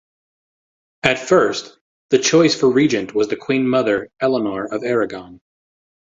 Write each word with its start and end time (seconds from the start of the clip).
At 1.03 1.19
first, 1.19 1.77
the 2.09 2.17
choice 2.17 2.59
for 2.59 2.71
regent 2.73 3.13
was 3.13 3.27
the 3.27 3.35
Queen 3.35 3.67
mother 3.69 4.09
Eleanor 4.19 4.65
of 4.65 4.83
Aragon. 4.83 5.39